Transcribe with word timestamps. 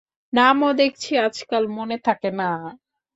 নামও 0.33 0.69
দেখছি 0.73 1.11
আজকাল 1.19 1.63
মনে 1.77 1.97
থাকে 2.05 2.29
না। 2.31 2.49